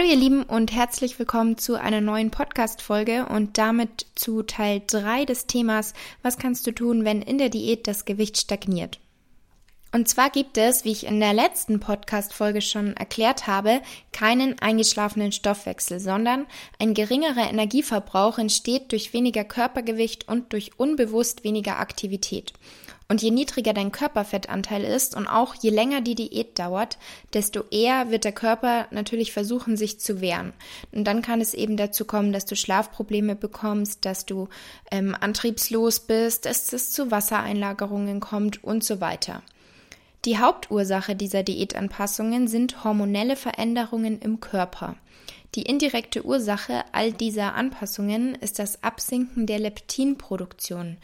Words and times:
Hallo 0.00 0.12
ihr 0.12 0.16
Lieben 0.16 0.44
und 0.44 0.72
herzlich 0.72 1.18
willkommen 1.18 1.58
zu 1.58 1.78
einer 1.78 2.00
neuen 2.00 2.30
Podcast-Folge 2.30 3.26
und 3.26 3.58
damit 3.58 4.06
zu 4.14 4.42
Teil 4.42 4.80
3 4.86 5.26
des 5.26 5.46
Themas 5.46 5.92
Was 6.22 6.38
kannst 6.38 6.66
du 6.66 6.72
tun, 6.72 7.04
wenn 7.04 7.20
in 7.20 7.36
der 7.36 7.50
Diät 7.50 7.86
das 7.86 8.06
Gewicht 8.06 8.38
stagniert? 8.38 8.98
Und 9.92 10.08
zwar 10.08 10.30
gibt 10.30 10.56
es, 10.56 10.86
wie 10.86 10.92
ich 10.92 11.04
in 11.04 11.20
der 11.20 11.34
letzten 11.34 11.80
Podcast-Folge 11.80 12.62
schon 12.62 12.96
erklärt 12.96 13.46
habe, 13.46 13.82
keinen 14.10 14.58
eingeschlafenen 14.58 15.32
Stoffwechsel, 15.32 16.00
sondern 16.00 16.46
ein 16.78 16.94
geringerer 16.94 17.50
Energieverbrauch 17.50 18.38
entsteht 18.38 18.92
durch 18.92 19.12
weniger 19.12 19.44
Körpergewicht 19.44 20.28
und 20.28 20.54
durch 20.54 20.78
unbewusst 20.78 21.44
weniger 21.44 21.78
Aktivität. 21.78 22.54
Und 23.10 23.22
je 23.22 23.32
niedriger 23.32 23.72
dein 23.72 23.90
Körperfettanteil 23.90 24.84
ist 24.84 25.16
und 25.16 25.26
auch 25.26 25.56
je 25.56 25.70
länger 25.70 26.00
die 26.00 26.14
Diät 26.14 26.56
dauert, 26.60 26.96
desto 27.34 27.64
eher 27.72 28.12
wird 28.12 28.22
der 28.22 28.30
Körper 28.30 28.86
natürlich 28.92 29.32
versuchen, 29.32 29.76
sich 29.76 29.98
zu 29.98 30.20
wehren. 30.20 30.52
Und 30.92 31.02
dann 31.08 31.20
kann 31.20 31.40
es 31.40 31.52
eben 31.52 31.76
dazu 31.76 32.04
kommen, 32.04 32.32
dass 32.32 32.46
du 32.46 32.54
Schlafprobleme 32.54 33.34
bekommst, 33.34 34.04
dass 34.04 34.26
du 34.26 34.48
ähm, 34.92 35.16
antriebslos 35.18 35.98
bist, 35.98 36.46
dass 36.46 36.72
es 36.72 36.92
zu 36.92 37.10
Wassereinlagerungen 37.10 38.20
kommt 38.20 38.62
und 38.62 38.84
so 38.84 39.00
weiter. 39.00 39.42
Die 40.24 40.38
Hauptursache 40.38 41.16
dieser 41.16 41.42
Diätanpassungen 41.42 42.46
sind 42.46 42.84
hormonelle 42.84 43.34
Veränderungen 43.34 44.20
im 44.20 44.38
Körper. 44.38 44.94
Die 45.56 45.62
indirekte 45.62 46.24
Ursache 46.24 46.84
all 46.92 47.12
dieser 47.12 47.54
Anpassungen 47.56 48.36
ist 48.36 48.60
das 48.60 48.84
Absinken 48.84 49.46
der 49.46 49.58
Leptinproduktion. 49.58 50.96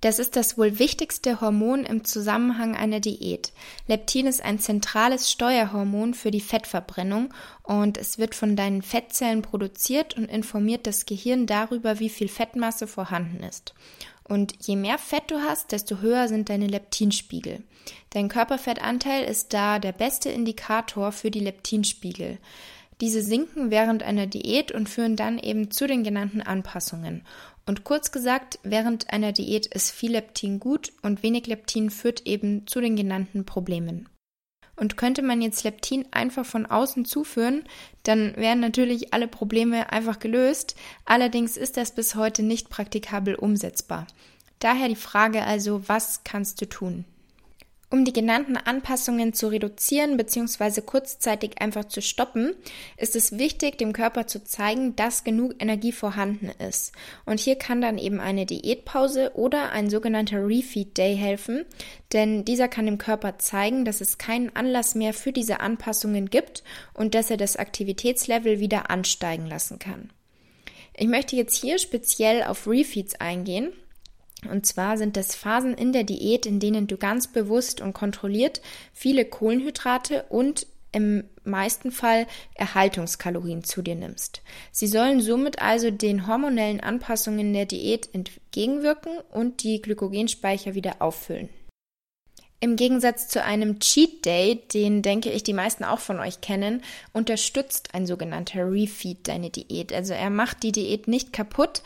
Das 0.00 0.18
ist 0.18 0.34
das 0.34 0.56
wohl 0.56 0.78
wichtigste 0.78 1.42
Hormon 1.42 1.84
im 1.84 2.04
Zusammenhang 2.04 2.74
einer 2.74 3.00
Diät. 3.00 3.52
Leptin 3.86 4.26
ist 4.26 4.42
ein 4.42 4.58
zentrales 4.58 5.30
Steuerhormon 5.30 6.14
für 6.14 6.30
die 6.30 6.40
Fettverbrennung 6.40 7.34
und 7.62 7.98
es 7.98 8.18
wird 8.18 8.34
von 8.34 8.56
deinen 8.56 8.80
Fettzellen 8.80 9.42
produziert 9.42 10.16
und 10.16 10.24
informiert 10.24 10.86
das 10.86 11.04
Gehirn 11.04 11.46
darüber, 11.46 11.98
wie 11.98 12.08
viel 12.08 12.28
Fettmasse 12.28 12.86
vorhanden 12.86 13.42
ist. 13.42 13.74
Und 14.24 14.54
je 14.66 14.76
mehr 14.76 14.96
Fett 14.96 15.24
du 15.26 15.40
hast, 15.40 15.72
desto 15.72 15.98
höher 15.98 16.28
sind 16.28 16.48
deine 16.48 16.68
Leptinspiegel. 16.68 17.62
Dein 18.10 18.28
Körperfettanteil 18.28 19.24
ist 19.24 19.52
da 19.52 19.78
der 19.78 19.92
beste 19.92 20.30
Indikator 20.30 21.12
für 21.12 21.30
die 21.30 21.40
Leptinspiegel. 21.40 22.38
Diese 23.00 23.22
sinken 23.22 23.70
während 23.70 24.02
einer 24.02 24.26
Diät 24.26 24.72
und 24.72 24.88
führen 24.88 25.16
dann 25.16 25.38
eben 25.38 25.70
zu 25.70 25.86
den 25.86 26.04
genannten 26.04 26.42
Anpassungen. 26.42 27.22
Und 27.66 27.84
kurz 27.84 28.10
gesagt, 28.12 28.58
während 28.62 29.12
einer 29.12 29.32
Diät 29.32 29.66
ist 29.66 29.90
viel 29.90 30.12
Leptin 30.12 30.60
gut 30.60 30.92
und 31.02 31.22
wenig 31.22 31.46
Leptin 31.46 31.90
führt 31.90 32.26
eben 32.26 32.66
zu 32.66 32.80
den 32.80 32.96
genannten 32.96 33.44
Problemen. 33.44 34.08
Und 34.76 34.96
könnte 34.96 35.22
man 35.22 35.42
jetzt 35.42 35.62
Leptin 35.62 36.06
einfach 36.10 36.46
von 36.46 36.64
außen 36.64 37.04
zuführen, 37.04 37.64
dann 38.02 38.34
wären 38.36 38.60
natürlich 38.60 39.12
alle 39.12 39.28
Probleme 39.28 39.92
einfach 39.92 40.18
gelöst. 40.18 40.74
Allerdings 41.04 41.58
ist 41.58 41.76
das 41.76 41.94
bis 41.94 42.14
heute 42.14 42.42
nicht 42.42 42.70
praktikabel 42.70 43.34
umsetzbar. 43.34 44.06
Daher 44.58 44.88
die 44.88 44.96
Frage 44.96 45.44
also, 45.44 45.86
was 45.88 46.24
kannst 46.24 46.60
du 46.60 46.66
tun? 46.66 47.04
Um 47.92 48.04
die 48.04 48.12
genannten 48.12 48.56
Anpassungen 48.56 49.32
zu 49.32 49.48
reduzieren 49.48 50.16
bzw. 50.16 50.80
kurzzeitig 50.80 51.60
einfach 51.60 51.86
zu 51.86 52.00
stoppen, 52.00 52.54
ist 52.96 53.16
es 53.16 53.36
wichtig, 53.36 53.78
dem 53.78 53.92
Körper 53.92 54.28
zu 54.28 54.44
zeigen, 54.44 54.94
dass 54.94 55.24
genug 55.24 55.54
Energie 55.58 55.90
vorhanden 55.90 56.52
ist. 56.68 56.92
Und 57.26 57.40
hier 57.40 57.56
kann 57.56 57.80
dann 57.80 57.98
eben 57.98 58.20
eine 58.20 58.46
Diätpause 58.46 59.32
oder 59.34 59.72
ein 59.72 59.90
sogenannter 59.90 60.46
Refeed 60.46 60.96
Day 60.96 61.16
helfen, 61.16 61.64
denn 62.12 62.44
dieser 62.44 62.68
kann 62.68 62.86
dem 62.86 62.98
Körper 62.98 63.38
zeigen, 63.38 63.84
dass 63.84 64.00
es 64.00 64.18
keinen 64.18 64.54
Anlass 64.54 64.94
mehr 64.94 65.12
für 65.12 65.32
diese 65.32 65.58
Anpassungen 65.58 66.30
gibt 66.30 66.62
und 66.94 67.16
dass 67.16 67.28
er 67.28 67.38
das 67.38 67.56
Aktivitätslevel 67.56 68.60
wieder 68.60 68.88
ansteigen 68.88 69.46
lassen 69.46 69.80
kann. 69.80 70.12
Ich 70.96 71.08
möchte 71.08 71.34
jetzt 71.34 71.56
hier 71.56 71.78
speziell 71.78 72.44
auf 72.44 72.68
Refeeds 72.68 73.16
eingehen. 73.16 73.72
Und 74.48 74.66
zwar 74.66 74.96
sind 74.96 75.16
das 75.16 75.34
Phasen 75.34 75.74
in 75.74 75.92
der 75.92 76.04
Diät, 76.04 76.46
in 76.46 76.60
denen 76.60 76.86
du 76.86 76.96
ganz 76.96 77.26
bewusst 77.26 77.80
und 77.80 77.92
kontrolliert 77.92 78.62
viele 78.92 79.24
Kohlenhydrate 79.24 80.24
und 80.28 80.66
im 80.92 81.24
meisten 81.44 81.92
Fall 81.92 82.26
Erhaltungskalorien 82.54 83.64
zu 83.64 83.82
dir 83.82 83.94
nimmst. 83.94 84.42
Sie 84.72 84.86
sollen 84.86 85.20
somit 85.20 85.62
also 85.62 85.90
den 85.90 86.26
hormonellen 86.26 86.80
Anpassungen 86.80 87.52
der 87.52 87.66
Diät 87.66 88.08
entgegenwirken 88.12 89.12
und 89.30 89.62
die 89.62 89.80
Glykogenspeicher 89.80 90.74
wieder 90.74 90.96
auffüllen. 91.00 91.48
Im 92.62 92.76
Gegensatz 92.76 93.28
zu 93.28 93.42
einem 93.42 93.80
Cheat 93.80 94.26
Day, 94.26 94.60
den 94.74 95.00
denke 95.00 95.30
ich 95.30 95.42
die 95.42 95.54
meisten 95.54 95.82
auch 95.82 95.98
von 95.98 96.20
euch 96.20 96.42
kennen, 96.42 96.82
unterstützt 97.14 97.94
ein 97.94 98.06
sogenannter 98.06 98.70
Refeed 98.70 99.28
deine 99.28 99.48
Diät. 99.48 99.94
Also 99.94 100.12
er 100.12 100.28
macht 100.28 100.62
die 100.62 100.72
Diät 100.72 101.08
nicht 101.08 101.32
kaputt, 101.32 101.82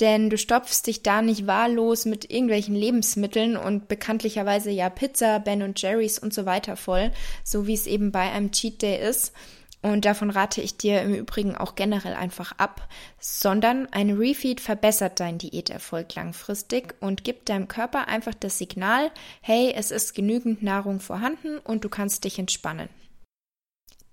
denn 0.00 0.30
du 0.30 0.38
stopfst 0.38 0.82
dich 0.86 1.02
da 1.02 1.22
nicht 1.22 1.46
wahllos 1.46 2.04
mit 2.04 2.30
irgendwelchen 2.30 2.74
Lebensmitteln 2.74 3.56
und 3.56 3.88
bekanntlicherweise 3.88 4.70
ja 4.70 4.90
Pizza, 4.90 5.40
Ben 5.40 5.62
und 5.62 5.80
Jerry's 5.80 6.18
und 6.18 6.32
so 6.32 6.46
weiter 6.46 6.76
voll, 6.76 7.10
so 7.44 7.66
wie 7.66 7.74
es 7.74 7.86
eben 7.86 8.12
bei 8.12 8.30
einem 8.30 8.52
Cheat 8.52 8.82
Day 8.82 9.00
ist. 9.08 9.32
Und 9.80 10.04
davon 10.04 10.30
rate 10.30 10.60
ich 10.60 10.76
dir 10.76 11.02
im 11.02 11.14
Übrigen 11.14 11.56
auch 11.56 11.76
generell 11.76 12.14
einfach 12.14 12.52
ab, 12.58 12.88
sondern 13.20 13.86
ein 13.92 14.10
Refeed 14.10 14.60
verbessert 14.60 15.20
deinen 15.20 15.38
Diäterfolg 15.38 16.14
langfristig 16.16 16.94
und 17.00 17.22
gibt 17.22 17.48
deinem 17.48 17.68
Körper 17.68 18.08
einfach 18.08 18.34
das 18.34 18.58
Signal, 18.58 19.12
hey, 19.40 19.72
es 19.76 19.92
ist 19.92 20.14
genügend 20.14 20.64
Nahrung 20.64 20.98
vorhanden 20.98 21.58
und 21.58 21.84
du 21.84 21.88
kannst 21.88 22.24
dich 22.24 22.40
entspannen. 22.40 22.88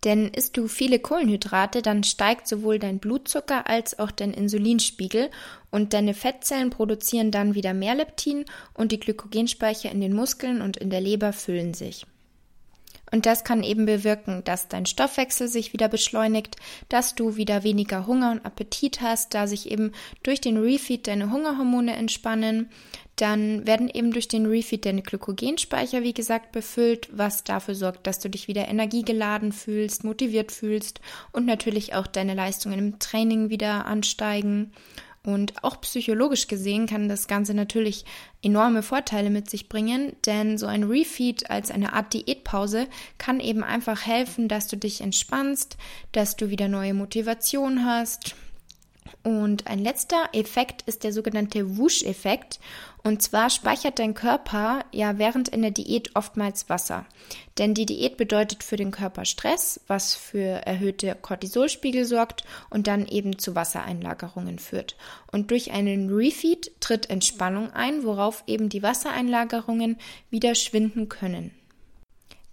Denn 0.05 0.27
isst 0.29 0.55
du 0.55 0.67
viele 0.67 0.99
Kohlenhydrate, 0.99 1.81
dann 1.81 2.03
steigt 2.03 2.47
sowohl 2.47 2.77
dein 2.77 2.99
Blutzucker 2.99 3.67
als 3.67 3.97
auch 3.97 4.11
dein 4.11 4.33
Insulinspiegel 4.33 5.31
und 5.71 5.93
deine 5.93 6.13
Fettzellen 6.13 6.69
produzieren 6.69 7.31
dann 7.31 7.55
wieder 7.55 7.73
mehr 7.73 7.95
Leptin 7.95 8.45
und 8.75 8.91
die 8.91 8.99
Glykogenspeicher 8.99 9.91
in 9.91 10.01
den 10.01 10.13
Muskeln 10.13 10.61
und 10.61 10.77
in 10.77 10.91
der 10.91 11.01
Leber 11.01 11.33
füllen 11.33 11.73
sich. 11.73 12.05
Und 13.11 13.25
das 13.25 13.43
kann 13.43 13.63
eben 13.63 13.85
bewirken, 13.85 14.43
dass 14.43 14.67
dein 14.67 14.85
Stoffwechsel 14.85 15.47
sich 15.47 15.73
wieder 15.73 15.87
beschleunigt, 15.87 16.55
dass 16.89 17.15
du 17.15 17.35
wieder 17.35 17.63
weniger 17.63 18.07
Hunger 18.07 18.31
und 18.31 18.45
Appetit 18.45 19.01
hast, 19.01 19.33
da 19.33 19.47
sich 19.47 19.71
eben 19.71 19.91
durch 20.23 20.41
den 20.41 20.57
Refeed 20.57 21.07
deine 21.07 21.31
Hungerhormone 21.31 21.95
entspannen, 21.95 22.69
dann 23.15 23.65
werden 23.65 23.89
eben 23.89 24.11
durch 24.11 24.27
den 24.27 24.45
Refeed 24.45 24.85
deine 24.85 25.01
Glykogenspeicher, 25.01 26.03
wie 26.03 26.13
gesagt, 26.13 26.51
befüllt, 26.51 27.07
was 27.11 27.43
dafür 27.43 27.75
sorgt, 27.75 28.07
dass 28.07 28.19
du 28.19 28.29
dich 28.29 28.47
wieder 28.47 28.67
energiegeladen 28.67 29.53
fühlst, 29.53 30.03
motiviert 30.03 30.51
fühlst 30.51 30.99
und 31.31 31.45
natürlich 31.45 31.93
auch 31.93 32.07
deine 32.07 32.33
Leistungen 32.33 32.79
im 32.79 32.99
Training 32.99 33.49
wieder 33.49 33.85
ansteigen. 33.85 34.73
Und 35.25 35.63
auch 35.63 35.81
psychologisch 35.81 36.47
gesehen 36.47 36.85
kann 36.85 37.09
das 37.09 37.27
Ganze 37.27 37.53
natürlich 37.53 38.05
enorme 38.43 38.83
Vorteile 38.83 39.31
mit 39.31 39.49
sich 39.49 39.67
bringen, 39.67 40.15
denn 40.25 40.57
so 40.57 40.67
ein 40.67 40.83
Refeed 40.83 41.49
als 41.49 41.71
eine 41.71 41.93
Art 41.93 42.13
Diätpause 42.13 42.87
kann 43.17 43.39
eben 43.39 43.63
einfach 43.63 44.05
helfen, 44.05 44.47
dass 44.47 44.67
du 44.67 44.77
dich 44.77 45.01
entspannst, 45.01 45.77
dass 46.11 46.35
du 46.35 46.49
wieder 46.49 46.67
neue 46.67 46.93
Motivation 46.93 47.85
hast, 47.85 48.35
und 49.23 49.67
ein 49.67 49.79
letzter 49.79 50.29
Effekt 50.33 50.83
ist 50.83 51.03
der 51.03 51.11
sogenannte 51.11 51.77
Wusch-Effekt. 51.77 52.59
Und 53.03 53.21
zwar 53.21 53.49
speichert 53.49 53.99
dein 53.99 54.13
Körper 54.13 54.83
ja 54.91 55.17
während 55.17 55.53
einer 55.53 55.71
Diät 55.71 56.15
oftmals 56.15 56.69
Wasser. 56.69 57.05
Denn 57.57 57.73
die 57.73 57.85
Diät 57.85 58.17
bedeutet 58.17 58.63
für 58.63 58.77
den 58.77 58.91
Körper 58.91 59.25
Stress, 59.25 59.79
was 59.87 60.15
für 60.15 60.65
erhöhte 60.65 61.15
Cortisolspiegel 61.19 62.05
sorgt 62.05 62.43
und 62.69 62.87
dann 62.87 63.07
eben 63.07 63.37
zu 63.37 63.55
Wassereinlagerungen 63.55 64.59
führt. 64.59 64.95
Und 65.31 65.51
durch 65.51 65.71
einen 65.71 66.09
Refeed 66.09 66.71
tritt 66.79 67.09
Entspannung 67.09 67.71
ein, 67.73 68.03
worauf 68.03 68.43
eben 68.47 68.69
die 68.69 68.83
Wassereinlagerungen 68.83 69.97
wieder 70.29 70.55
schwinden 70.55 71.09
können. 71.09 71.51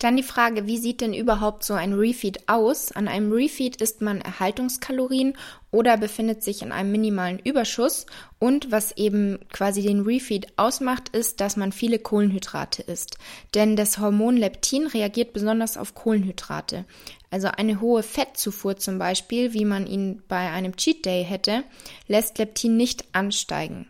Dann 0.02 0.16
die 0.16 0.24
Frage, 0.24 0.66
wie 0.66 0.78
sieht 0.78 1.00
denn 1.00 1.14
überhaupt 1.14 1.62
so 1.62 1.74
ein 1.74 1.92
Refeed 1.92 2.48
aus? 2.48 2.90
An 2.90 3.06
einem 3.06 3.30
Refeed 3.30 3.80
isst 3.80 4.00
man 4.00 4.20
Erhaltungskalorien 4.20 5.34
oder 5.70 5.96
befindet 5.96 6.42
sich 6.42 6.62
in 6.62 6.72
einem 6.72 6.90
minimalen 6.90 7.38
Überschuss. 7.38 8.06
Und 8.40 8.72
was 8.72 8.96
eben 8.96 9.38
quasi 9.52 9.80
den 9.80 10.00
Refeed 10.00 10.54
ausmacht, 10.56 11.10
ist, 11.10 11.40
dass 11.40 11.56
man 11.56 11.70
viele 11.70 12.00
Kohlenhydrate 12.00 12.82
isst. 12.82 13.16
Denn 13.54 13.76
das 13.76 13.98
Hormon 13.98 14.36
Leptin 14.36 14.88
reagiert 14.88 15.32
besonders 15.34 15.76
auf 15.76 15.94
Kohlenhydrate. 15.94 16.84
Also 17.30 17.46
eine 17.46 17.80
hohe 17.80 18.02
Fettzufuhr 18.02 18.76
zum 18.78 18.98
Beispiel, 18.98 19.52
wie 19.52 19.64
man 19.64 19.86
ihn 19.86 20.20
bei 20.26 20.50
einem 20.50 20.74
Cheat 20.74 21.04
Day 21.04 21.24
hätte, 21.24 21.62
lässt 22.08 22.38
Leptin 22.38 22.76
nicht 22.76 23.04
ansteigen. 23.12 23.86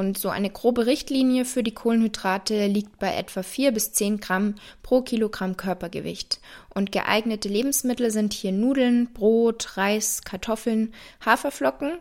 Und 0.00 0.16
so 0.16 0.30
eine 0.30 0.48
grobe 0.48 0.86
Richtlinie 0.86 1.44
für 1.44 1.62
die 1.62 1.74
Kohlenhydrate 1.74 2.68
liegt 2.68 2.98
bei 2.98 3.14
etwa 3.14 3.42
4 3.42 3.70
bis 3.70 3.92
10 3.92 4.18
Gramm 4.18 4.54
pro 4.82 5.02
Kilogramm 5.02 5.58
Körpergewicht. 5.58 6.40
Und 6.74 6.90
geeignete 6.90 7.50
Lebensmittel 7.50 8.10
sind 8.10 8.32
hier 8.32 8.50
Nudeln, 8.50 9.12
Brot, 9.12 9.76
Reis, 9.76 10.22
Kartoffeln, 10.24 10.94
Haferflocken. 11.22 11.98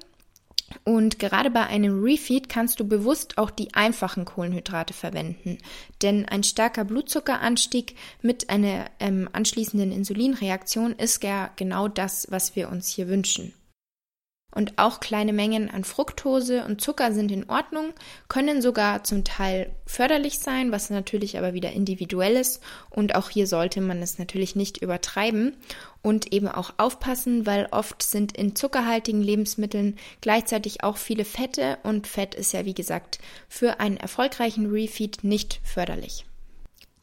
Und 0.86 1.20
gerade 1.20 1.52
bei 1.52 1.66
einem 1.66 2.02
Refeed 2.02 2.48
kannst 2.48 2.80
du 2.80 2.88
bewusst 2.88 3.38
auch 3.38 3.50
die 3.50 3.74
einfachen 3.74 4.24
Kohlenhydrate 4.24 4.94
verwenden. 4.94 5.58
Denn 6.02 6.26
ein 6.26 6.44
starker 6.44 6.86
Blutzuckeranstieg 6.86 7.96
mit 8.22 8.50
einer 8.50 8.86
ähm, 9.02 9.28
anschließenden 9.34 9.92
Insulinreaktion 9.92 10.94
ist 10.94 11.22
ja 11.22 11.50
genau 11.58 11.90
das, 11.90 12.28
was 12.30 12.56
wir 12.56 12.70
uns 12.70 12.88
hier 12.88 13.10
wünschen. 13.10 13.54
Und 14.52 14.78
auch 14.78 15.00
kleine 15.00 15.32
Mengen 15.32 15.70
an 15.70 15.84
Fructose 15.84 16.66
und 16.66 16.82
Zucker 16.82 17.14
sind 17.14 17.32
in 17.32 17.50
Ordnung, 17.50 17.94
können 18.30 18.62
sogar 18.62 19.04
zum 19.04 19.24
Teil 19.24 19.76
förderlich 19.86 20.40
sein, 20.40 20.72
was 20.72 20.90
natürlich 20.90 21.38
aber 21.38 21.54
wieder 21.54 21.72
individuell 21.72 22.36
ist. 22.36 22.62
Und 22.90 23.14
auch 23.16 23.30
hier 23.30 23.46
sollte 23.46 23.80
man 23.80 24.02
es 24.02 24.18
natürlich 24.18 24.56
nicht 24.56 24.78
übertreiben 24.82 25.56
und 26.02 26.34
eben 26.34 26.48
auch 26.48 26.74
aufpassen, 26.78 27.46
weil 27.46 27.68
oft 27.72 28.02
sind 28.02 28.36
in 28.38 28.56
zuckerhaltigen 28.56 29.22
Lebensmitteln 29.22 29.98
gleichzeitig 30.22 30.84
auch 30.84 30.98
viele 30.98 31.26
Fette 31.26 31.78
und 31.84 32.08
Fett 32.08 32.34
ist 32.34 32.54
ja 32.54 32.66
wie 32.66 32.74
gesagt 32.74 33.20
für 33.48 33.80
einen 33.80 33.98
erfolgreichen 33.98 34.68
Refeed 34.68 35.24
nicht 35.24 35.60
förderlich. 35.64 36.26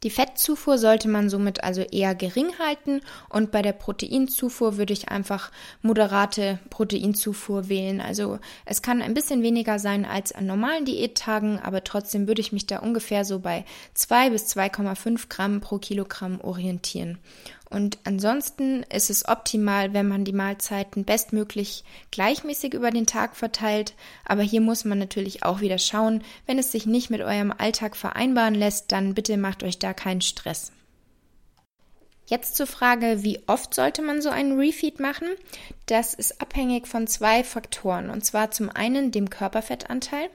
Die 0.02 0.10
Fettzufuhr 0.10 0.76
sollte 0.76 1.08
man 1.08 1.30
somit 1.30 1.64
also 1.64 1.80
eher 1.80 2.14
gering 2.14 2.58
halten 2.58 3.00
und 3.30 3.50
bei 3.50 3.62
der 3.62 3.72
Proteinzufuhr 3.72 4.76
würde 4.76 4.92
ich 4.92 5.08
einfach 5.08 5.50
moderate 5.80 6.58
Proteinzufuhr 6.68 7.68
wählen. 7.68 8.00
Also 8.00 8.38
es 8.66 8.82
kann 8.82 9.00
ein 9.00 9.14
bisschen 9.14 9.42
weniger 9.42 9.78
sein 9.78 10.04
als 10.04 10.32
an 10.32 10.46
normalen 10.46 10.84
Diättagen, 10.84 11.58
aber 11.58 11.82
trotzdem 11.82 12.28
würde 12.28 12.42
ich 12.42 12.52
mich 12.52 12.66
da 12.66 12.80
ungefähr 12.80 13.24
so 13.24 13.38
bei 13.38 13.64
2 13.94 14.30
bis 14.30 14.54
2,5 14.54 15.28
Gramm 15.28 15.60
pro 15.60 15.78
Kilogramm 15.78 16.40
orientieren. 16.42 17.18
Und 17.68 17.98
ansonsten 18.04 18.84
ist 18.84 19.10
es 19.10 19.26
optimal, 19.26 19.92
wenn 19.92 20.06
man 20.06 20.24
die 20.24 20.32
Mahlzeiten 20.32 21.04
bestmöglich 21.04 21.84
gleichmäßig 22.12 22.74
über 22.74 22.90
den 22.90 23.06
Tag 23.06 23.36
verteilt. 23.36 23.94
Aber 24.24 24.42
hier 24.42 24.60
muss 24.60 24.84
man 24.84 24.98
natürlich 24.98 25.42
auch 25.42 25.60
wieder 25.60 25.78
schauen, 25.78 26.22
wenn 26.46 26.58
es 26.58 26.70
sich 26.70 26.86
nicht 26.86 27.10
mit 27.10 27.22
eurem 27.22 27.52
Alltag 27.56 27.96
vereinbaren 27.96 28.54
lässt, 28.54 28.92
dann 28.92 29.14
bitte 29.14 29.36
macht 29.36 29.64
euch 29.64 29.78
da 29.78 29.94
keinen 29.94 30.20
Stress. 30.20 30.70
Jetzt 32.28 32.56
zur 32.56 32.66
Frage, 32.66 33.22
wie 33.22 33.40
oft 33.46 33.72
sollte 33.72 34.02
man 34.02 34.20
so 34.20 34.30
einen 34.30 34.58
Refeed 34.58 34.98
machen? 34.98 35.28
Das 35.86 36.12
ist 36.12 36.40
abhängig 36.40 36.88
von 36.88 37.06
zwei 37.06 37.44
Faktoren. 37.44 38.10
Und 38.10 38.24
zwar 38.24 38.50
zum 38.50 38.68
einen 38.68 39.12
dem 39.12 39.30
Körperfettanteil. 39.30 40.28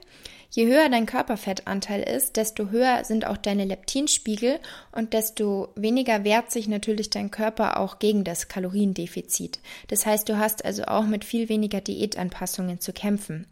Je 0.54 0.66
höher 0.66 0.90
dein 0.90 1.06
Körperfettanteil 1.06 2.02
ist, 2.02 2.36
desto 2.36 2.68
höher 2.68 3.04
sind 3.04 3.26
auch 3.26 3.38
deine 3.38 3.64
Leptinspiegel 3.64 4.60
und 4.92 5.14
desto 5.14 5.70
weniger 5.76 6.24
wehrt 6.24 6.52
sich 6.52 6.68
natürlich 6.68 7.08
dein 7.08 7.30
Körper 7.30 7.80
auch 7.80 7.98
gegen 7.98 8.22
das 8.22 8.48
Kaloriendefizit. 8.48 9.60
Das 9.88 10.04
heißt, 10.04 10.28
du 10.28 10.36
hast 10.36 10.62
also 10.66 10.84
auch 10.84 11.06
mit 11.06 11.24
viel 11.24 11.48
weniger 11.48 11.80
Diätanpassungen 11.80 12.80
zu 12.80 12.92
kämpfen. 12.92 13.46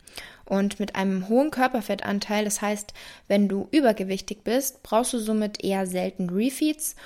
Und 0.44 0.78
mit 0.78 0.94
einem 0.94 1.30
hohen 1.30 1.50
Körperfettanteil, 1.50 2.44
das 2.44 2.60
heißt, 2.60 2.92
wenn 3.28 3.48
du 3.48 3.66
übergewichtig 3.70 4.44
bist, 4.44 4.82
brauchst 4.82 5.14
du 5.14 5.18
somit 5.20 5.64
eher 5.64 5.86
selten 5.86 6.28
Refeeds 6.28 6.96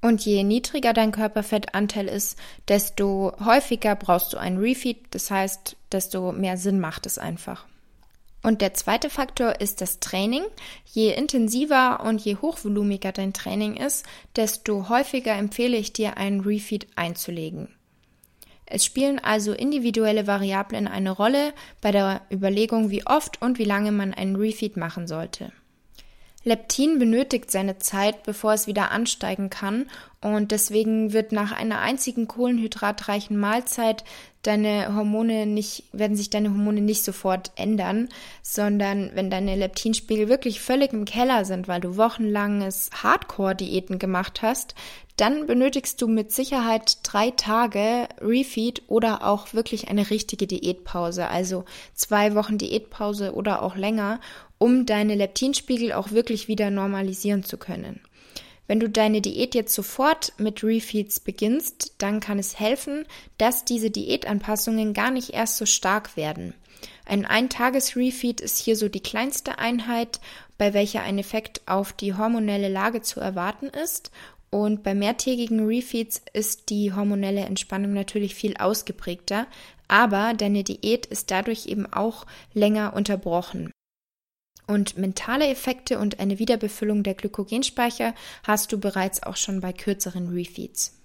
und 0.00 0.24
je 0.24 0.44
niedriger 0.44 0.94
dein 0.94 1.12
Körperfettanteil 1.12 2.08
ist, 2.08 2.38
desto 2.68 3.34
häufiger 3.44 3.96
brauchst 3.96 4.32
du 4.32 4.38
einen 4.38 4.56
Refeed. 4.56 4.96
Das 5.10 5.30
heißt, 5.30 5.76
desto 5.92 6.32
mehr 6.32 6.56
Sinn 6.56 6.80
macht 6.80 7.04
es 7.04 7.18
einfach. 7.18 7.66
Und 8.42 8.62
der 8.62 8.74
zweite 8.74 9.10
Faktor 9.10 9.60
ist 9.60 9.80
das 9.80 10.00
Training. 10.00 10.42
Je 10.86 11.12
intensiver 11.12 12.00
und 12.04 12.20
je 12.24 12.36
hochvolumiger 12.36 13.12
dein 13.12 13.32
Training 13.32 13.76
ist, 13.76 14.06
desto 14.34 14.88
häufiger 14.88 15.34
empfehle 15.34 15.76
ich 15.76 15.92
dir, 15.92 16.16
einen 16.16 16.40
Refeed 16.40 16.86
einzulegen. 16.96 17.68
Es 18.64 18.84
spielen 18.84 19.18
also 19.18 19.52
individuelle 19.52 20.26
Variablen 20.26 20.86
eine 20.86 21.10
Rolle 21.10 21.52
bei 21.80 21.90
der 21.90 22.22
Überlegung, 22.30 22.90
wie 22.90 23.04
oft 23.04 23.42
und 23.42 23.58
wie 23.58 23.64
lange 23.64 23.92
man 23.92 24.14
einen 24.14 24.36
Refeed 24.36 24.76
machen 24.76 25.08
sollte. 25.08 25.52
Leptin 26.42 26.98
benötigt 26.98 27.50
seine 27.50 27.78
Zeit, 27.78 28.22
bevor 28.22 28.54
es 28.54 28.66
wieder 28.66 28.92
ansteigen 28.92 29.50
kann 29.50 29.90
und 30.22 30.50
deswegen 30.50 31.14
wird 31.14 31.32
nach 31.32 31.50
einer 31.50 31.80
einzigen 31.80 32.28
kohlenhydratreichen 32.28 33.38
Mahlzeit 33.38 34.04
deine 34.42 34.94
Hormone 34.94 35.46
nicht, 35.46 35.84
werden 35.92 36.16
sich 36.16 36.28
deine 36.28 36.50
Hormone 36.50 36.82
nicht 36.82 37.04
sofort 37.04 37.52
ändern, 37.56 38.08
sondern 38.42 39.10
wenn 39.14 39.30
deine 39.30 39.56
Leptinspiegel 39.56 40.28
wirklich 40.28 40.60
völlig 40.60 40.92
im 40.92 41.06
Keller 41.06 41.46
sind, 41.46 41.68
weil 41.68 41.80
du 41.80 41.96
wochenlanges 41.96 42.90
Hardcore-Diäten 43.02 43.98
gemacht 43.98 44.42
hast, 44.42 44.74
dann 45.16 45.46
benötigst 45.46 46.00
du 46.02 46.08
mit 46.08 46.32
Sicherheit 46.32 46.98
drei 47.02 47.30
Tage 47.30 48.08
Refeed 48.20 48.82
oder 48.88 49.26
auch 49.26 49.54
wirklich 49.54 49.88
eine 49.88 50.10
richtige 50.10 50.46
Diätpause, 50.46 51.28
also 51.28 51.64
zwei 51.94 52.34
Wochen 52.34 52.58
Diätpause 52.58 53.34
oder 53.34 53.62
auch 53.62 53.76
länger, 53.76 54.20
um 54.58 54.84
deine 54.84 55.14
Leptinspiegel 55.14 55.92
auch 55.92 56.10
wirklich 56.10 56.48
wieder 56.48 56.70
normalisieren 56.70 57.42
zu 57.42 57.56
können. 57.56 58.00
Wenn 58.70 58.78
du 58.78 58.88
deine 58.88 59.20
Diät 59.20 59.56
jetzt 59.56 59.74
sofort 59.74 60.32
mit 60.38 60.62
Refeeds 60.62 61.18
beginnst, 61.18 61.94
dann 61.98 62.20
kann 62.20 62.38
es 62.38 62.60
helfen, 62.60 63.04
dass 63.36 63.64
diese 63.64 63.90
Diätanpassungen 63.90 64.94
gar 64.94 65.10
nicht 65.10 65.30
erst 65.30 65.56
so 65.56 65.66
stark 65.66 66.16
werden. 66.16 66.54
Ein 67.04 67.26
Eintages-Refeed 67.26 68.40
ist 68.40 68.58
hier 68.58 68.76
so 68.76 68.88
die 68.88 69.02
kleinste 69.02 69.58
Einheit, 69.58 70.20
bei 70.56 70.72
welcher 70.72 71.02
ein 71.02 71.18
Effekt 71.18 71.62
auf 71.66 71.92
die 71.92 72.14
hormonelle 72.14 72.68
Lage 72.68 73.02
zu 73.02 73.18
erwarten 73.18 73.66
ist. 73.66 74.12
Und 74.50 74.84
bei 74.84 74.94
mehrtägigen 74.94 75.66
Refeeds 75.66 76.22
ist 76.32 76.70
die 76.70 76.92
hormonelle 76.92 77.40
Entspannung 77.40 77.92
natürlich 77.92 78.36
viel 78.36 78.56
ausgeprägter, 78.56 79.48
aber 79.88 80.32
deine 80.34 80.62
Diät 80.62 81.06
ist 81.06 81.32
dadurch 81.32 81.66
eben 81.66 81.92
auch 81.92 82.24
länger 82.54 82.94
unterbrochen. 82.94 83.72
Und 84.70 84.96
mentale 84.96 85.48
Effekte 85.48 85.98
und 85.98 86.20
eine 86.20 86.38
Wiederbefüllung 86.38 87.02
der 87.02 87.14
Glykogenspeicher 87.14 88.14
hast 88.44 88.70
du 88.70 88.78
bereits 88.78 89.20
auch 89.20 89.34
schon 89.34 89.60
bei 89.60 89.72
kürzeren 89.72 90.28
Refeeds. 90.28 90.96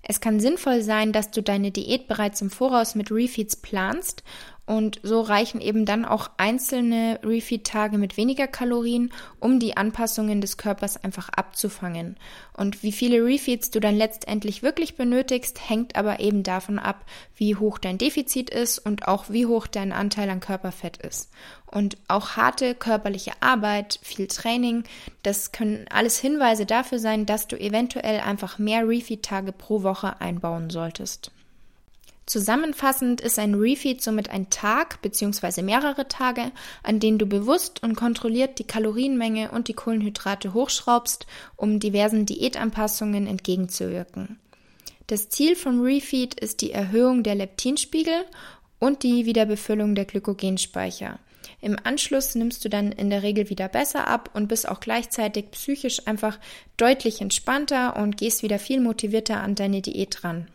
Es 0.00 0.20
kann 0.20 0.38
sinnvoll 0.38 0.82
sein, 0.82 1.12
dass 1.12 1.32
du 1.32 1.42
deine 1.42 1.72
Diät 1.72 2.06
bereits 2.06 2.40
im 2.40 2.50
Voraus 2.50 2.94
mit 2.94 3.10
Refeeds 3.10 3.56
planst 3.56 4.22
und 4.68 5.00
so 5.02 5.22
reichen 5.22 5.62
eben 5.62 5.86
dann 5.86 6.04
auch 6.04 6.28
einzelne 6.36 7.18
Refeed-Tage 7.22 7.96
mit 7.96 8.18
weniger 8.18 8.46
Kalorien, 8.46 9.10
um 9.40 9.60
die 9.60 9.78
Anpassungen 9.78 10.42
des 10.42 10.58
Körpers 10.58 11.02
einfach 11.02 11.30
abzufangen. 11.30 12.18
Und 12.52 12.82
wie 12.82 12.92
viele 12.92 13.24
Refeeds 13.24 13.70
du 13.70 13.80
dann 13.80 13.96
letztendlich 13.96 14.62
wirklich 14.62 14.94
benötigst, 14.94 15.70
hängt 15.70 15.96
aber 15.96 16.20
eben 16.20 16.42
davon 16.42 16.78
ab, 16.78 17.06
wie 17.34 17.56
hoch 17.56 17.78
dein 17.78 17.96
Defizit 17.96 18.50
ist 18.50 18.78
und 18.78 19.08
auch 19.08 19.30
wie 19.30 19.46
hoch 19.46 19.68
dein 19.68 19.90
Anteil 19.90 20.28
an 20.28 20.40
Körperfett 20.40 20.98
ist. 20.98 21.30
Und 21.64 21.96
auch 22.06 22.36
harte 22.36 22.74
körperliche 22.74 23.32
Arbeit, 23.40 23.98
viel 24.02 24.26
Training, 24.26 24.84
das 25.22 25.50
können 25.50 25.86
alles 25.88 26.18
Hinweise 26.18 26.66
dafür 26.66 26.98
sein, 26.98 27.24
dass 27.24 27.48
du 27.48 27.58
eventuell 27.58 28.20
einfach 28.20 28.58
mehr 28.58 28.86
Refeed-Tage 28.86 29.52
pro 29.52 29.82
Woche 29.82 30.20
einbauen 30.20 30.68
solltest. 30.68 31.30
Zusammenfassend 32.28 33.22
ist 33.22 33.38
ein 33.38 33.54
Refeed 33.54 34.02
somit 34.02 34.28
ein 34.28 34.50
Tag 34.50 35.00
bzw. 35.00 35.62
mehrere 35.62 36.08
Tage, 36.08 36.52
an 36.82 37.00
denen 37.00 37.16
du 37.16 37.24
bewusst 37.24 37.82
und 37.82 37.96
kontrolliert 37.96 38.58
die 38.58 38.66
Kalorienmenge 38.66 39.50
und 39.50 39.68
die 39.68 39.72
Kohlenhydrate 39.72 40.52
hochschraubst, 40.52 41.26
um 41.56 41.80
diversen 41.80 42.26
Diätanpassungen 42.26 43.26
entgegenzuwirken. 43.26 44.38
Das 45.06 45.30
Ziel 45.30 45.56
vom 45.56 45.80
Refeed 45.80 46.38
ist 46.38 46.60
die 46.60 46.70
Erhöhung 46.70 47.22
der 47.22 47.34
Leptinspiegel 47.34 48.26
und 48.78 49.04
die 49.04 49.24
Wiederbefüllung 49.24 49.94
der 49.94 50.04
Glykogenspeicher. 50.04 51.18
Im 51.62 51.78
Anschluss 51.82 52.34
nimmst 52.34 52.62
du 52.62 52.68
dann 52.68 52.92
in 52.92 53.08
der 53.08 53.22
Regel 53.22 53.48
wieder 53.48 53.68
besser 53.68 54.06
ab 54.06 54.28
und 54.34 54.48
bist 54.48 54.68
auch 54.68 54.80
gleichzeitig 54.80 55.50
psychisch 55.52 56.06
einfach 56.06 56.38
deutlich 56.76 57.22
entspannter 57.22 57.96
und 57.96 58.18
gehst 58.18 58.42
wieder 58.42 58.58
viel 58.58 58.82
motivierter 58.82 59.40
an 59.40 59.54
deine 59.54 59.80
Diät 59.80 60.24
ran. 60.24 60.48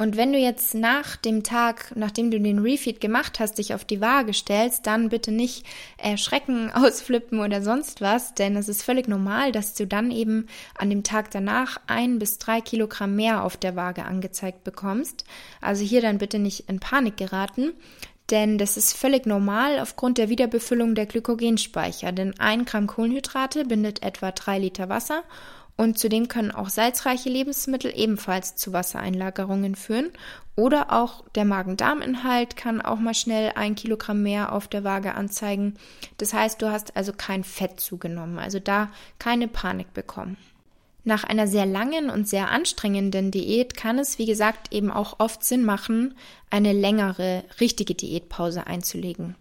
Und 0.00 0.16
wenn 0.16 0.32
du 0.32 0.38
jetzt 0.38 0.74
nach 0.74 1.16
dem 1.16 1.42
Tag, 1.42 1.92
nachdem 1.96 2.30
du 2.30 2.38
den 2.38 2.60
Refeed 2.60 3.00
gemacht 3.00 3.40
hast, 3.40 3.58
dich 3.58 3.74
auf 3.74 3.84
die 3.84 4.00
Waage 4.00 4.32
stellst, 4.32 4.86
dann 4.86 5.08
bitte 5.08 5.32
nicht 5.32 5.66
erschrecken, 5.96 6.70
ausflippen 6.74 7.40
oder 7.40 7.62
sonst 7.62 8.00
was, 8.00 8.34
denn 8.34 8.54
es 8.54 8.68
ist 8.68 8.84
völlig 8.84 9.08
normal, 9.08 9.50
dass 9.50 9.74
du 9.74 9.88
dann 9.88 10.12
eben 10.12 10.46
an 10.76 10.88
dem 10.88 11.02
Tag 11.02 11.32
danach 11.32 11.80
ein 11.88 12.20
bis 12.20 12.38
drei 12.38 12.60
Kilogramm 12.60 13.16
mehr 13.16 13.42
auf 13.42 13.56
der 13.56 13.74
Waage 13.74 14.04
angezeigt 14.04 14.62
bekommst. 14.62 15.24
Also 15.60 15.82
hier 15.82 16.00
dann 16.00 16.18
bitte 16.18 16.38
nicht 16.38 16.68
in 16.68 16.78
Panik 16.78 17.16
geraten. 17.16 17.72
Denn 18.30 18.58
das 18.58 18.76
ist 18.76 18.94
völlig 18.94 19.24
normal 19.24 19.78
aufgrund 19.80 20.18
der 20.18 20.28
Wiederbefüllung 20.28 20.94
der 20.94 21.06
Glykogenspeicher. 21.06 22.12
Denn 22.12 22.38
ein 22.38 22.66
Gramm 22.66 22.86
Kohlenhydrate 22.86 23.64
bindet 23.64 24.02
etwa 24.02 24.32
drei 24.32 24.58
Liter 24.58 24.90
Wasser 24.90 25.24
Und 25.78 25.96
zudem 25.96 26.26
können 26.26 26.50
auch 26.50 26.70
salzreiche 26.70 27.28
Lebensmittel 27.28 27.92
ebenfalls 27.94 28.56
zu 28.56 28.72
Wassereinlagerungen 28.72 29.76
führen. 29.76 30.10
Oder 30.56 30.92
auch 30.92 31.22
der 31.36 31.44
Magen-Darm-Inhalt 31.44 32.56
kann 32.56 32.82
auch 32.82 32.98
mal 32.98 33.14
schnell 33.14 33.52
ein 33.54 33.76
Kilogramm 33.76 34.24
mehr 34.24 34.52
auf 34.52 34.66
der 34.66 34.82
Waage 34.82 35.14
anzeigen. 35.14 35.76
Das 36.16 36.34
heißt, 36.34 36.60
du 36.60 36.72
hast 36.72 36.96
also 36.96 37.12
kein 37.12 37.44
Fett 37.44 37.78
zugenommen. 37.78 38.40
Also 38.40 38.58
da 38.58 38.90
keine 39.20 39.46
Panik 39.46 39.94
bekommen. 39.94 40.36
Nach 41.04 41.22
einer 41.22 41.46
sehr 41.46 41.64
langen 41.64 42.10
und 42.10 42.28
sehr 42.28 42.50
anstrengenden 42.50 43.30
Diät 43.30 43.76
kann 43.76 44.00
es, 44.00 44.18
wie 44.18 44.26
gesagt, 44.26 44.74
eben 44.74 44.90
auch 44.90 45.20
oft 45.20 45.44
Sinn 45.44 45.64
machen, 45.64 46.16
eine 46.50 46.72
längere, 46.72 47.44
richtige 47.60 47.94
Diätpause 47.94 48.66
einzulegen. 48.66 49.36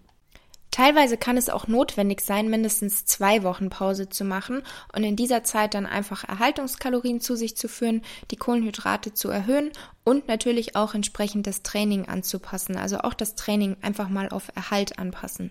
Teilweise 0.77 1.17
kann 1.17 1.37
es 1.37 1.49
auch 1.49 1.67
notwendig 1.67 2.21
sein, 2.21 2.51
mindestens 2.51 3.03
zwei 3.03 3.41
Wochen 3.41 3.71
Pause 3.71 4.09
zu 4.09 4.23
machen 4.23 4.61
und 4.93 5.03
in 5.03 5.15
dieser 5.15 5.43
Zeit 5.43 5.73
dann 5.73 5.87
einfach 5.87 6.23
Erhaltungskalorien 6.23 7.19
zu 7.19 7.35
sich 7.35 7.57
zu 7.57 7.67
führen, 7.67 8.03
die 8.29 8.35
Kohlenhydrate 8.35 9.11
zu 9.11 9.29
erhöhen 9.29 9.71
und 10.03 10.27
natürlich 10.27 10.75
auch 10.75 10.93
entsprechend 10.93 11.47
das 11.47 11.63
Training 11.63 12.07
anzupassen. 12.07 12.77
Also 12.77 12.99
auch 12.99 13.15
das 13.15 13.33
Training 13.33 13.75
einfach 13.81 14.07
mal 14.07 14.29
auf 14.29 14.51
Erhalt 14.53 14.99
anpassen. 14.99 15.49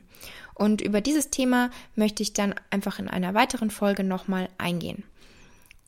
Und 0.55 0.81
über 0.81 1.01
dieses 1.01 1.29
Thema 1.29 1.71
möchte 1.97 2.23
ich 2.23 2.33
dann 2.33 2.55
einfach 2.71 3.01
in 3.01 3.09
einer 3.09 3.35
weiteren 3.35 3.73
Folge 3.73 4.05
nochmal 4.05 4.49
eingehen. 4.59 5.03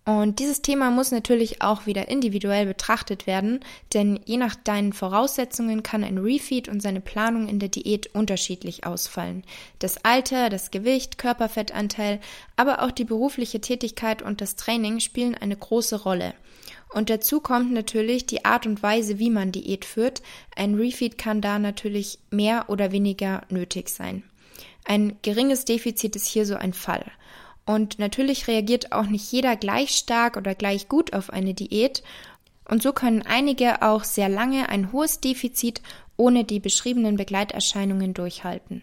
Und 0.09 0.39
dieses 0.39 0.63
Thema 0.63 0.91
muss 0.91 1.11
natürlich 1.11 1.61
auch 1.61 1.85
wieder 1.85 2.09
individuell 2.09 2.65
betrachtet 2.65 3.27
werden, 3.27 3.61
denn 3.93 4.19
je 4.25 4.39
nach 4.39 4.55
deinen 4.55 4.95
Voraussetzungen 4.95 5.83
kann 5.83 6.03
ein 6.03 6.17
Refeed 6.17 6.67
und 6.67 6.81
seine 6.81 7.03
Planung 7.03 7.47
in 7.47 7.59
der 7.59 7.69
Diät 7.69 8.15
unterschiedlich 8.15 8.87
ausfallen. 8.87 9.45
Das 9.81 10.03
Alter, 10.07 10.49
das 10.49 10.71
Gewicht, 10.71 11.19
Körperfettanteil, 11.19 12.21
aber 12.57 12.81
auch 12.83 12.91
die 12.91 13.05
berufliche 13.05 13.61
Tätigkeit 13.61 14.23
und 14.23 14.41
das 14.41 14.57
Training 14.57 15.01
spielen 15.01 15.35
eine 15.35 15.57
große 15.57 16.01
Rolle. 16.05 16.33
Und 16.89 17.11
dazu 17.11 17.43
kommt 17.43 17.71
natürlich 17.71 18.25
die 18.25 18.47
Art 18.47 18.65
und 18.65 18.83
Weise, 18.83 19.19
wie 19.19 19.29
man 19.29 19.53
Diät 19.53 19.85
führt. 19.85 20.23
Ein 20.57 20.77
Refeed 20.77 21.19
kann 21.19 21.43
da 21.43 21.59
natürlich 21.59 22.19
mehr 22.31 22.71
oder 22.71 22.93
weniger 22.93 23.43
nötig 23.51 23.91
sein. 23.91 24.23
Ein 24.87 25.19
geringes 25.21 25.67
Defizit 25.67 26.17
ist 26.17 26.29
hier 26.29 26.47
so 26.47 26.55
ein 26.55 26.73
Fall. 26.73 27.05
Und 27.69 27.99
natürlich 27.99 28.49
reagiert 28.49 28.93
auch 28.93 29.05
nicht 29.05 29.31
jeder 29.31 29.55
gleich 29.55 29.91
stark 29.91 30.39
oder 30.39 30.55
gleich 30.55 30.89
gut 30.89 31.13
auf 31.13 31.29
eine 31.29 31.53
Diät. 31.53 32.03
Und 32.67 32.83
so 32.83 32.95
können 32.95 33.21
einige 33.21 33.83
auch 33.83 34.05
sehr 34.05 34.31
lange 34.31 34.71
ein 34.71 34.91
hohes 34.91 35.21
Defizit 35.21 35.83
ohne 36.17 36.45
die 36.45 36.61
beschriebenen 36.61 37.17
Begleiterscheinungen 37.17 38.15
durchhalten. 38.15 38.83